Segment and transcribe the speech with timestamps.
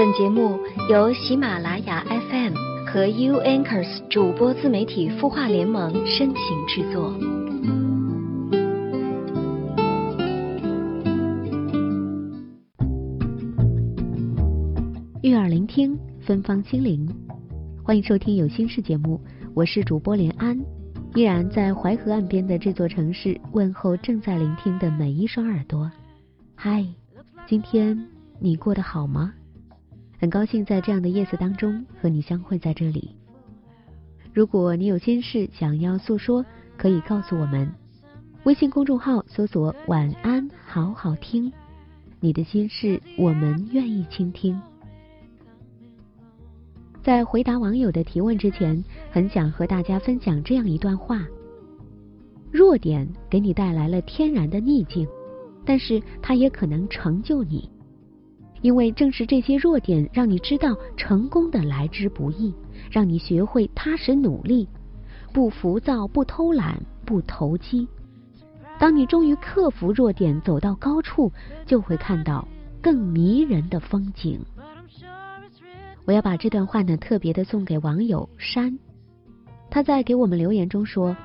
[0.00, 0.58] 本节目
[0.88, 2.54] 由喜马拉雅 FM
[2.86, 7.12] 和 U Anchors 主播自媒体孵化联盟深情制作。
[15.20, 17.06] 悦耳聆听，芬芳心灵，
[17.84, 19.20] 欢迎收听有心事节目，
[19.52, 20.58] 我是主播连安，
[21.14, 25.92] 依然在淮河岸边的这座城市问候正在聆听的每一双耳朵。
[26.54, 26.86] 嗨，
[27.46, 28.02] 今天
[28.38, 29.34] 你过得好吗？
[30.20, 33.16] 很高兴在这样的夜色当中和你相会在这里。
[34.34, 36.44] 如果你有心事想要诉说，
[36.76, 37.66] 可以告诉我们。
[38.44, 41.50] 微信公众号搜索“晚安好好听”，
[42.20, 44.60] 你的心事我们愿意倾听。
[47.02, 51.26] 在回答网友的提问之前，很想和大家分享这样一段话：
[52.50, 55.08] 弱点给你带来了天然的逆境，
[55.64, 57.70] 但是它也可能成就你。
[58.62, 62.54] 因为正是这些弱点，让你知道成功的来之不易，
[62.90, 64.68] 让你学会踏实努力，
[65.32, 67.88] 不浮躁，不偷懒，不投机。
[68.78, 71.32] 当你终于克服弱点，走到高处，
[71.66, 72.46] 就会看到
[72.82, 74.40] 更迷人的风景。
[76.06, 78.78] 我要把这段话呢，特别的送给网友山。
[79.70, 81.16] 他在给我们留言中说：“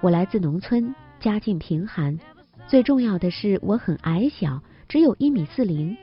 [0.00, 2.18] 我来自农村，家境贫寒，
[2.66, 5.96] 最重要的是我很矮小，只有一米四零。”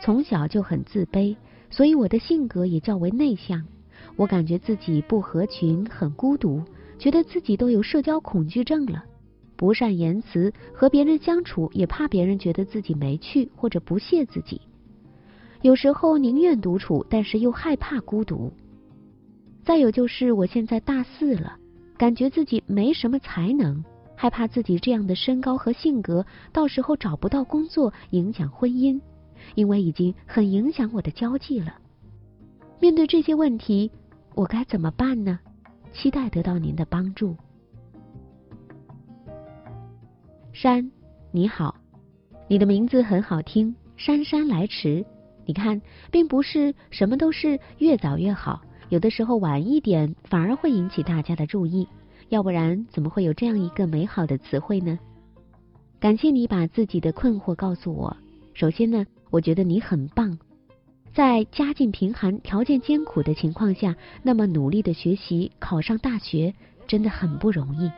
[0.00, 1.36] 从小就很自卑，
[1.70, 3.64] 所以我的性格也较为内向。
[4.14, 6.62] 我感觉自己不合群，很孤独，
[6.98, 9.04] 觉得自己都有社交恐惧症了。
[9.56, 14.60] 不善言辞，和别人相处也怕别人觉得自己没趣或者不屑自己。
[15.62, 18.52] 有时候宁愿独处，但是又害怕孤独。
[19.64, 21.56] 再有就是我现在大四了，
[21.96, 23.82] 感觉自己没什么才能，
[24.14, 29.00] 害怕自己这样的身高和性格，到时候找不到工作，影响婚姻。
[29.54, 31.74] 因为已经很影响我的交际了。
[32.78, 33.90] 面对这些问题，
[34.34, 35.38] 我该怎么办呢？
[35.92, 37.34] 期待得到您的帮助。
[40.52, 40.90] 山，
[41.32, 41.74] 你好，
[42.48, 45.04] 你的名字很好听，姗姗来迟。
[45.46, 45.80] 你看，
[46.10, 48.60] 并不是什么都是越早越好，
[48.90, 51.88] 有的时候晚一点反而会引起大家的注意，
[52.28, 54.98] 要不然怎么会有这样一个美好的词汇呢？
[55.98, 58.14] 感谢你把自己的困惑告诉我。
[58.52, 59.06] 首先呢。
[59.30, 60.38] 我觉得你很棒，
[61.14, 66.54] 在家境贫寒、条件艰苦的情况下，那么努力的学习，考上大学
[66.86, 67.90] 真的很不容易。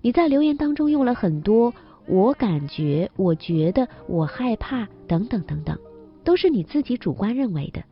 [0.00, 1.72] 你在留言当中用了很多
[2.06, 5.78] “我感觉”“我觉得”“我害怕”等等等等，
[6.22, 7.82] 都是你自己主观认为的。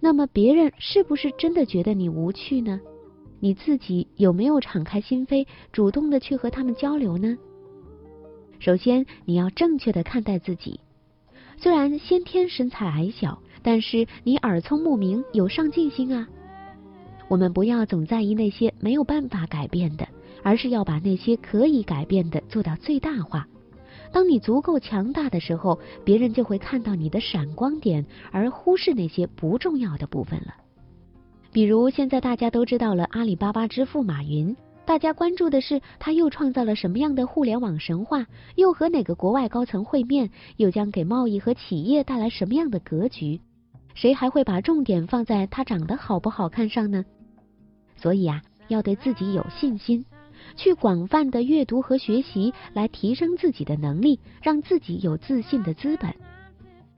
[0.00, 2.80] 那么别人是不是真的觉得你无趣呢？
[3.40, 7.36] 你自己有没有敞开心扉，主动的去和他们交流呢？
[8.58, 10.80] 首先，你要正确的看待自己。
[11.56, 16.28] 虽然先天身材矮小，但是你耳聪目明，有上进心啊。
[17.28, 20.06] 我们不要总在意那些没有办法改变的，
[20.42, 23.46] 而是要把那些可以改变的做到最大化。
[24.12, 30.54] 当你足够强大的时候，别人就会看到你的闪光点，而忽视那些不重要的部分了。
[31.50, 34.54] 比如现在大家都知道了阿里巴巴之父马云。
[34.86, 43.40] 大家关注的是他又创造了什么样的互联网神话，又和哪个国外高层会面，又将给贸易和企业带来什么样的格局？
[43.94, 47.04] 谁还会把重点放在他长得好不好看上呢？
[47.96, 50.04] 所以啊，要对自己有信心，
[50.56, 56.14] 去广泛的阅读和学习，来提升自己的能力，让自己有自信的资本。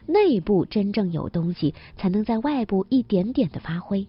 [0.06, 4.08] 内部真正有东西，才能在外部一点点的发挥。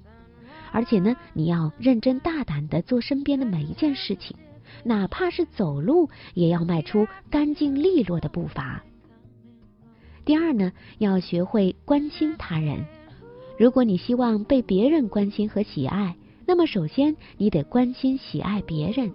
[0.77, 4.38] 而且呢，你要认真大胆的做身边的每一件事情，
[4.83, 8.83] 哪怕是走路，也要迈出干净利落的步伐。
[10.23, 12.85] 第二呢，要学会关心他人。
[13.57, 16.15] 如果你希望被别人关心和喜爱，
[16.45, 19.11] 那么首先你得关心喜爱别人。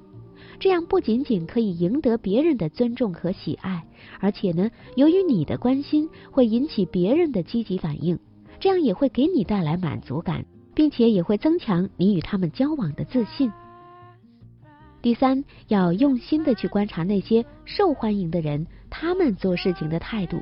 [0.59, 3.85] 这样不仅仅可以赢得别人的尊重和喜爱，
[4.19, 8.19] 而且呢，由于你的关心会引起别人的积极反应，
[8.59, 10.45] 这样也会给你带来满足感。
[10.75, 13.53] 并且也会增强你与他们交往的自信。
[15.01, 20.41] 第三，要用心的去观察那些受欢迎的人，他们做事情的态度，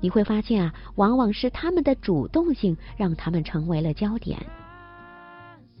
[0.00, 4.38] 你会发现啊，往往是他们的主动性让他们成为了焦点。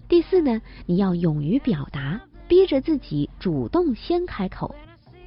[0.08, 4.72] 第四呢，你要勇于表达，逼着自己主动先开口，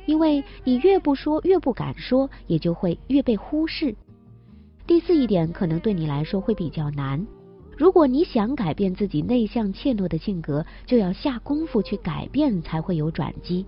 [0.06, 3.94] 因为你越不说，越不敢说，也就会越被忽视。
[4.86, 7.27] 第四一点可能对你来说会比较难。
[7.77, 13.63] 如果你想改变自己内向怯懦的性格，就要下功夫去改变，才会有转机。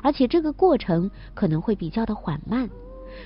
[0.00, 2.70] 而且这个过程可能会比较的缓慢，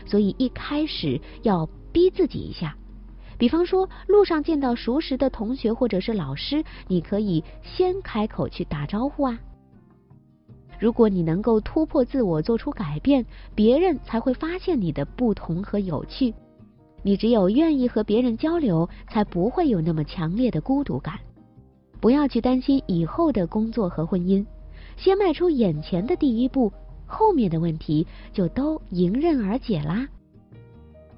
[0.06, 2.75] 所以一开始要逼自己一下。
[3.37, 9.38] 比方说，路上见到熟识的同学或者是老师，你可以先开口去打招呼啊。
[10.79, 16.32] 如果你能够突破自我，做出改变，别人才会发现你的不同和有趣。
[17.02, 21.19] 你只有愿意和别人交流，才不会有那么强烈的孤独感。
[22.00, 24.44] 不要去担心以后的工作和婚姻，
[24.96, 26.72] 先迈出眼前的第一步，
[27.06, 30.06] 后面的问题就都迎刃而解啦。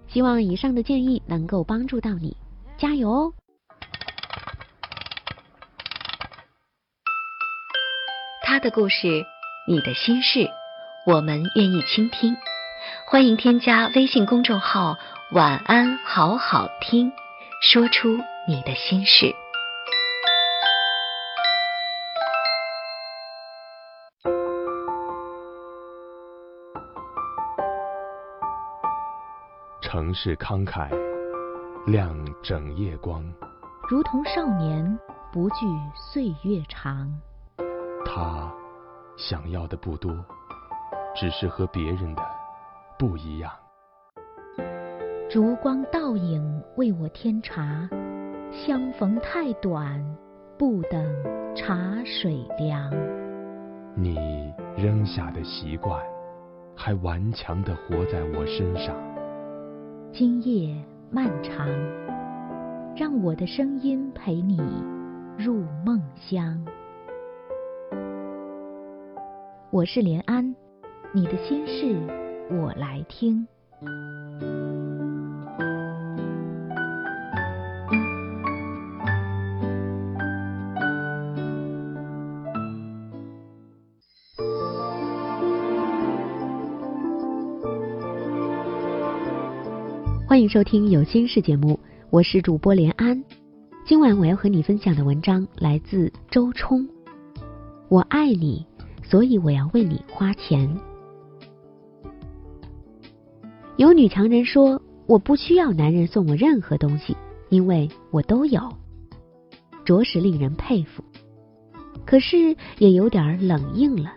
[0.08, 2.36] 希望以上的建议能够帮助到你，
[2.76, 3.32] 加油哦！
[8.42, 9.24] 他的故事，
[9.66, 10.46] 你的心事，
[11.06, 12.36] 我们愿意倾听。
[13.08, 14.96] 欢迎添加微信公众号
[15.32, 17.10] “晚安好好听”，
[17.62, 18.08] 说出
[18.46, 19.34] 你的心事。
[29.80, 30.90] 城市慷慨，
[31.86, 33.24] 亮整夜光，
[33.88, 34.98] 如同少年
[35.32, 35.66] 不惧
[35.96, 37.10] 岁月长。
[38.04, 38.52] 他
[39.16, 40.12] 想要的不多，
[41.16, 42.22] 只是和别人的
[42.98, 43.50] 不一样。
[45.34, 47.90] 烛光倒影为我添茶，
[48.52, 50.00] 相逢太短，
[50.56, 51.04] 不等
[51.56, 52.88] 茶水凉。
[53.96, 54.16] 你
[54.76, 56.00] 扔下的习惯，
[56.76, 58.94] 还顽强地活在我身上。
[60.12, 60.72] 今夜
[61.10, 61.66] 漫长，
[62.96, 64.56] 让我的声音陪你
[65.36, 66.64] 入梦乡。
[69.72, 70.54] 我是连安，
[71.12, 71.98] 你的心事
[72.52, 73.44] 我来听。
[90.44, 91.80] 迎收听有心事节目，
[92.10, 93.24] 我是主播连安。
[93.86, 96.86] 今晚我要和你分享的文章来自周冲。
[97.88, 98.66] 我爱你，
[99.02, 100.68] 所以我要为你花钱。
[103.78, 107.16] 有女强人说，我不需要男人送我任何东西，
[107.48, 108.60] 因为我都有，
[109.86, 111.02] 着实令人佩服。
[112.04, 114.12] 可是也有点冷硬了，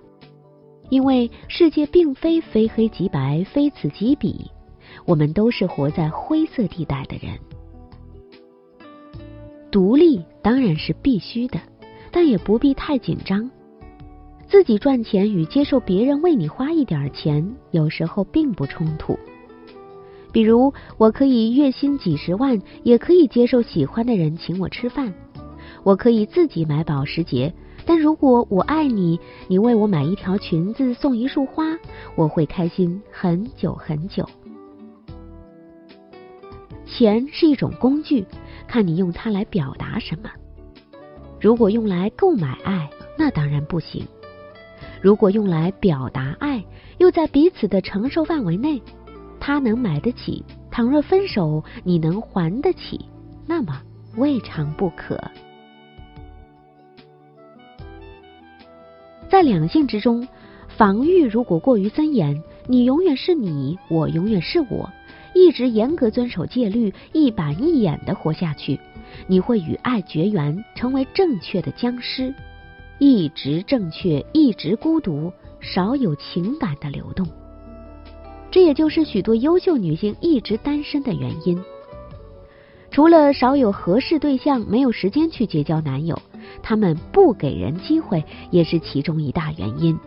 [0.90, 4.52] 因为世界并非非黑即白，非此即彼。
[5.08, 7.40] 我们都是活在灰色地带的人，
[9.72, 11.58] 独立当然是必须的，
[12.12, 13.50] 但也不必太紧张。
[14.50, 19.18] 自己赚钱与接受别人为你花一点钱，有时候并不冲突。
[20.34, 25.14] 比如，我可以月薪几十万，也可以接受喜欢的人请我吃饭；
[25.84, 27.54] 我可以自己买保时捷，
[27.86, 29.18] 但如果我爱你，
[29.48, 31.78] 你为我买一条裙子，送一束花，
[32.18, 34.28] 我会开心很久很久。
[36.98, 38.26] 钱是一种工具，
[38.68, 40.32] 看你用它来表达什么。
[41.40, 44.04] 如果用来购买爱，那当然不行；
[45.00, 46.66] 如果用来表达爱，
[46.98, 48.82] 又在彼此的承受范围内，
[49.40, 53.06] 他能买得起，倘若分手你能还得起，
[53.46, 53.80] 那么
[54.16, 55.22] 未尝不可。
[59.30, 60.28] 在两性之中，
[60.68, 64.90] 防御如果过于森严，你永远是你，我永远是我。
[65.38, 68.80] 一直严格遵守戒律，一板一眼的活下去，
[69.28, 72.34] 你会与爱绝缘，成为正确的僵尸。
[72.98, 77.28] 一直正确，一直孤独，少有情感的流动。
[78.50, 81.64] 这也就是许多优秀女性一直单身的原因。
[82.90, 86.20] 除了少有合适对象，没有时间去结交男友，
[86.64, 90.00] 他们不给人机会，也是其中一大原因。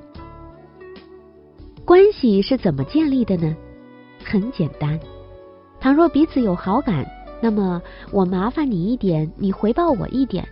[1.84, 3.56] 关系是怎么建立的呢？
[4.24, 4.98] 很简单。
[5.80, 7.06] 倘若彼此有好感，
[7.40, 7.80] 那么
[8.12, 10.46] 我麻烦你一点，你回报我一点，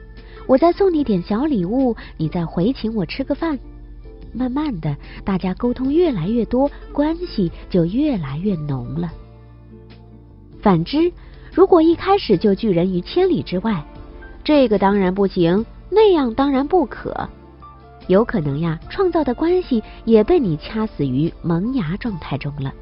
[0.47, 3.59] 我再送你点小礼物，你再回请我吃个饭。
[4.33, 9.11] 慢慢的，大家沟通越来越多，关系就越来越浓了。
[10.61, 11.13] 反之，
[11.53, 13.85] 如果一开始就拒人于千里之外，
[14.43, 17.29] 这个当然不行，那样当然不可，
[18.07, 22.73] 有可能呀，创造的关系也被你掐死于萌芽状态中了。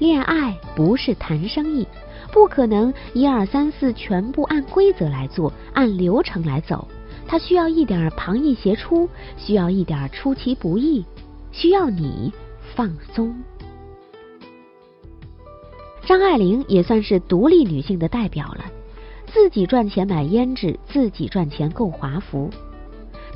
[0.00, 1.86] 恋爱不是谈生意，
[2.32, 6.88] 不可能一二三四全部按规则来做，按流程来走。
[7.28, 11.04] 它需要一点旁逸斜出，需要一点出其不意，
[11.52, 12.32] 需要你
[12.74, 13.30] 放松。
[16.06, 18.64] 张爱玲也算是独立女性的代表了，
[19.26, 22.48] 自己赚钱买胭脂，自己赚钱购华服。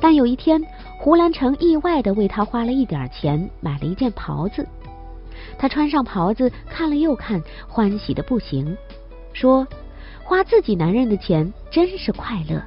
[0.01, 0.59] 但有一天，
[0.97, 4.67] 胡兰成意外的为她花了一点钱，买了一件袍子。
[5.57, 8.77] 他穿上袍子，看了又看，欢喜的不行。
[9.33, 9.67] 说
[10.23, 12.61] ：“花自己男人的钱真是快乐。”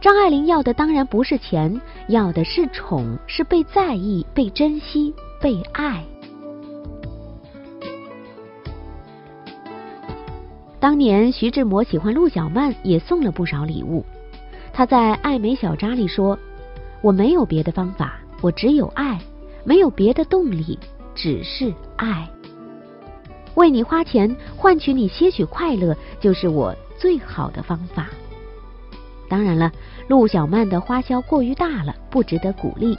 [0.00, 6.04] 张爱玲要的当然不是钱，要的是宠，是被在意、被珍惜、被爱。
[10.80, 14.04] 当年徐志摩喜欢陆小曼，也送了不少礼物。
[14.72, 16.36] 他在《爱美小札》里说
[17.00, 19.20] ：“我没有别的方法，我只有爱，
[19.62, 20.76] 没有别的动力，
[21.14, 22.28] 只是爱。
[23.54, 28.08] 为你花钱换取你些许快乐，就是我最好的方法。”
[29.28, 29.72] 当然了，
[30.08, 32.98] 陆小曼的花销过于大了，不值得鼓励。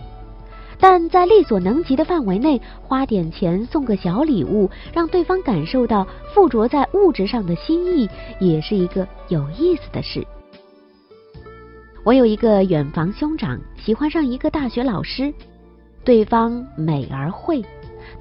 [0.79, 10.25] 但在力所能及的范围内，花点钱送个小礼物，让对方感受到附着在物质上的心意，也是一个有意思的事。
[12.03, 15.33] 我有一个远房兄长，喜欢上一个大学老师，
[16.03, 17.63] 对方美而慧，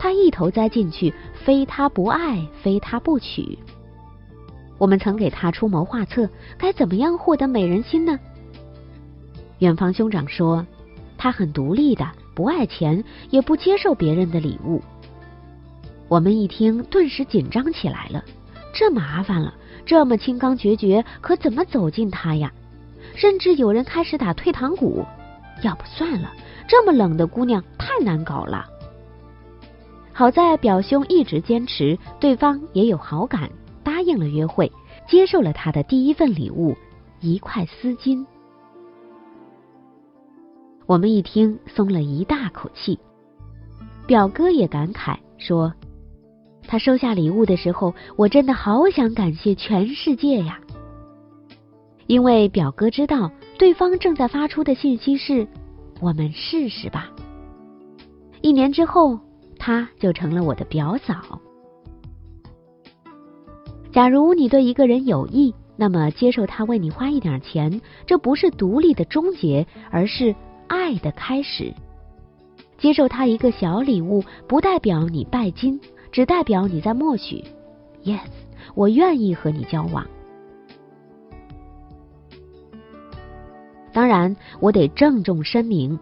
[0.03, 3.57] 他一头栽进去，非他不爱，非他不娶。
[4.77, 6.29] 我们曾给他出谋划策，
[6.59, 8.19] 该怎么样获得美人心呢？
[9.61, 10.67] 远房兄长说，
[11.17, 12.05] 他很独立的。
[12.35, 14.83] 不爱钱，也不接受别人的礼物。
[16.09, 18.25] 我们一听，顿时紧张起来了。
[18.75, 19.55] 这麻烦了，
[19.87, 22.53] 这么清刚决绝，可怎么走近他呀？
[23.15, 25.07] 甚至有人开始打退堂鼓。
[25.63, 26.33] 要不算了，
[26.67, 28.67] 这么冷的姑娘太难搞了。
[30.15, 33.51] 好在表兄一直坚持，对方也有好感，
[33.83, 34.71] 答应了约会，
[35.09, 36.77] 接受了他的第一份礼物——
[37.21, 38.25] 一块丝巾。
[40.87, 42.99] 我们一听，松了一大口气。
[44.07, 45.73] 表哥也感慨说
[46.69, 50.61] ：“他收下礼物的时候，我真的好想感谢全世界呀！
[52.07, 55.47] 因为表哥知道对方正在发出的信息是
[56.03, 57.11] ‘我们试试吧’。
[58.43, 59.19] 一年之后，
[59.65, 61.15] 他就成了我的表嫂。
[63.93, 70.35] 假如你对一个人有意，那么接受他为你花一点钱，这不是独立的终结，而是……
[70.67, 71.73] 爱的开始，
[72.79, 75.79] 接受他一个小礼物，不代表你拜金，
[76.11, 77.45] 只代表你在默许。
[78.03, 78.27] Yes，
[78.75, 80.05] 我愿意和你交往。
[83.93, 86.01] 当然，我得郑重声明，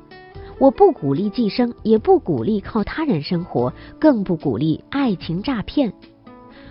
[0.60, 5.90] 我不鼓励寄生，也不鼓励靠他人生活，更不鼓励爱情诈骗。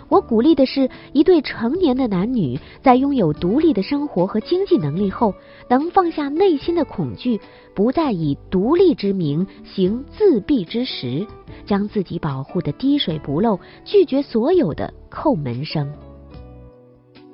[0.10, 5.34] 我鼓励的是一对成年的男女，在拥有独立的生活和经济能力后，
[5.68, 7.42] 能放下内心的恐惧，
[7.74, 11.26] 不再以独立之名行自闭之实，
[11.66, 15.92] 将自己保护的滴水不漏，拒绝所有的叩门声。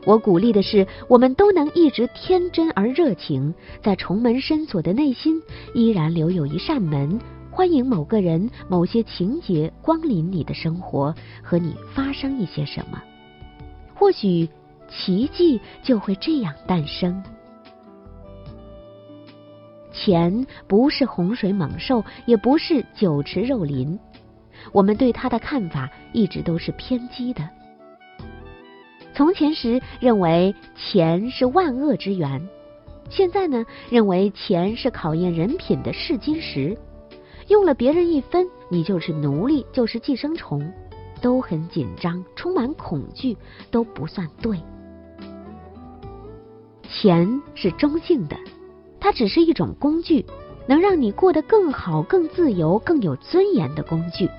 [0.06, 5.42] 我鼓励的是，我们都能一直天真而热情，在重门深锁的内心，
[5.74, 7.20] 依然留有一扇门。
[7.50, 13.02] 欢迎某个人、某些情节光临你的生活，和你发生一些什么，
[13.96, 14.48] 或许
[14.88, 17.24] 奇迹就会这样诞生。
[19.92, 23.98] 钱不是洪水猛兽，也不是酒池肉林，
[24.72, 27.50] 我们对它的看法一直都是偏激的。
[29.16, 32.50] 从前时认为钱是万恶之源，
[33.10, 36.78] 现在呢认为钱是考验人品的试金石。
[37.48, 40.70] 用了别人一分，你就是奴隶，就是寄生虫，
[41.22, 43.38] 都很紧张，充满恐惧，
[43.72, 44.60] 都不算对。
[46.90, 48.36] 钱是中性的，
[49.00, 50.26] 它只是一种工具，
[50.68, 54.30] 能让你过得更好、更自由、更有尊严的工具。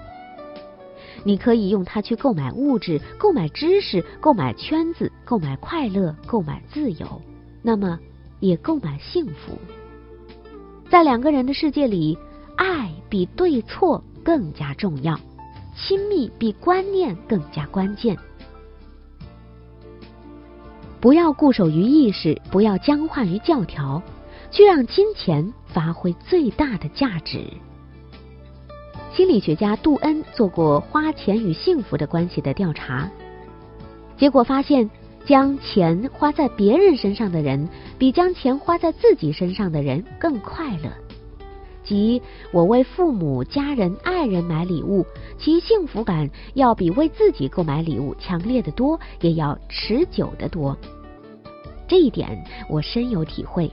[1.24, 7.20] 你可以用它去购买物质、购买知识、购买圈子、购买快乐、购买自由，
[7.62, 7.98] 那么
[8.40, 9.58] 也购买幸福。
[10.88, 12.18] 在两个人的世界里。
[12.58, 15.20] 爱比对错更加重要，
[15.76, 18.16] 亲密比观念更加关键。
[20.98, 24.02] 不要固守于意识，不要僵化于教条，
[24.50, 27.44] 去让金钱发挥最大的价值。
[29.16, 33.10] 心理学家杜恩做过花钱与幸福的关系的调查，
[34.18, 34.90] 结果发现，
[35.24, 40.90] 将钱花在别人身上的人，比将钱花在自己身上的人更快乐。
[41.82, 42.20] 即
[42.52, 45.06] 我为父母、家人、爱人买礼物，
[45.38, 50.76] 其幸福感要比为自己购买礼物强烈的多，也要持久的多。
[51.88, 53.72] 这一点我深有体会。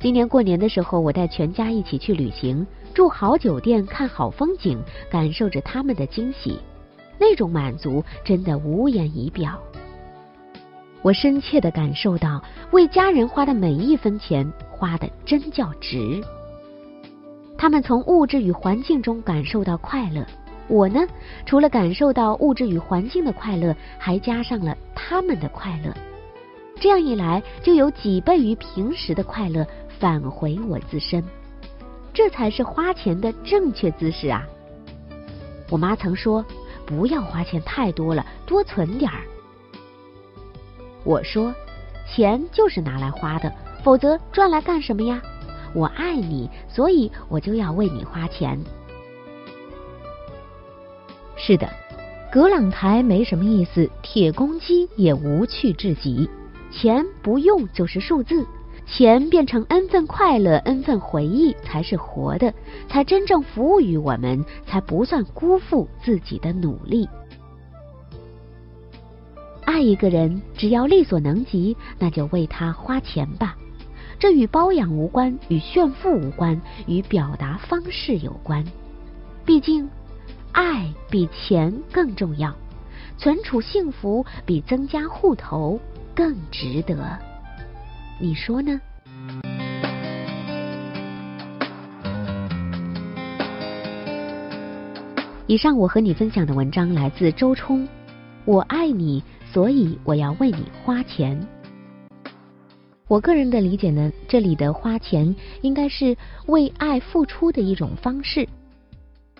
[0.00, 2.66] 今年过年的时候，我带全家一起去旅行，
[2.98, 4.76] 住好酒店，看好风景，
[5.08, 6.58] 感受着他们的惊喜，
[7.16, 9.56] 那种满足真的无言以表。
[11.00, 16.20] 我深切的感受到，为家人花的每一分钱，花的真叫值。
[17.56, 20.26] 他们从物质与环境中感受到快乐，
[20.66, 21.06] 我呢，
[21.46, 25.94] 除了感受到物质与环境的快乐，还加上了他们的快乐。
[26.80, 29.64] 这样一来，就有几倍于平时的快乐
[30.00, 31.22] 返回我自身。
[32.18, 34.44] 这才是花钱的正确姿势啊！
[35.70, 36.44] 我妈曾说
[36.84, 39.20] ：“不要花钱太多了，多存点儿。”
[41.06, 41.54] 我说
[42.10, 43.52] ：“钱就是拿来花的，
[43.84, 45.22] 否则赚来干什么呀？
[45.72, 48.60] 我爱你，所以我就要为你花钱。”
[51.38, 51.70] 是的，
[52.32, 56.28] 葛朗台没什么意思，铁公鸡也无趣至极。
[56.72, 58.44] 钱不用就是数字。
[58.90, 62.52] 钱变成 n 份快乐，n 份回忆，才是活的，
[62.88, 67.08] 才真正服务于我们，才不算辜负自己的努力。
[69.64, 73.54] 爱一个人，只要力所能及，那就为他花钱吧。
[74.18, 78.64] 这与包养无关，与炫富无关，与表达方式有关。
[79.44, 79.88] 毕竟，
[80.52, 82.52] 爱比钱更重要，
[83.18, 85.78] 存储幸福比增加户头
[86.14, 87.16] 更值得。
[88.20, 88.80] 你说呢？
[95.46, 97.86] 以上我和你分享的文章来自周冲。
[98.44, 99.22] 我爱你，
[99.52, 101.40] 所以我要为你花钱。
[103.06, 105.32] 我个人的理解呢，这里的花钱
[105.62, 108.48] 应该是为爱付出的一种方式。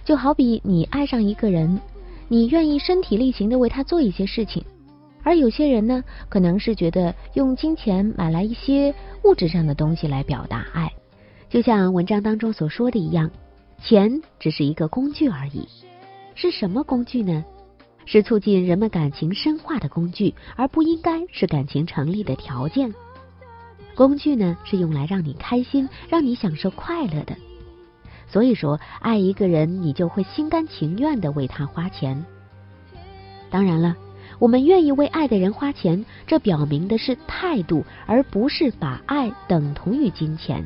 [0.04, 1.80] 就好比你爱上一个人，
[2.28, 4.64] 你愿意身体力行的为他做一些事情。
[5.22, 8.94] 而有些人呢，可能是觉得用金钱买来一些
[9.24, 10.90] 物质上的东西来表达爱，
[11.50, 13.30] 就像文章当中所说的一样，
[13.82, 15.68] 钱只是一个工具而已。
[16.34, 17.44] 是什么工具呢？
[18.06, 22.94] 是促进人们感情深化的工具，而不应该是感情成立的条件。
[23.94, 27.36] 工具呢，是用来让你开心、让你享受快乐的。
[28.28, 32.24] 所以说，爱一个人，你就会心甘情愿的为他花钱。
[33.50, 33.94] 当然了。
[34.38, 40.64] 我们愿意为爱的人花钱，这表明的是态度，而不是把爱等同于金钱。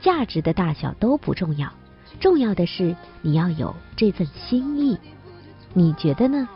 [0.00, 1.70] 价值的大小都不重要，
[2.18, 4.96] 重要的是你要有这份心意。
[5.74, 6.48] 你觉得呢？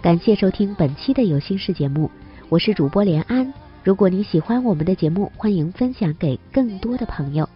[0.00, 2.10] 感谢收听本期的有心事节目，
[2.48, 3.52] 我是主播连安。
[3.84, 7.46] 如果你喜欢我们的节目，欢迎分享给更多的朋友，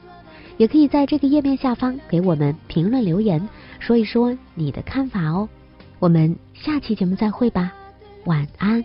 [0.58, 5.48] 也可以在这个页面下方给我们评论留言，说一说你的看法哦。
[5.98, 7.72] 我们下期节目再会吧，
[8.24, 8.84] 晚安。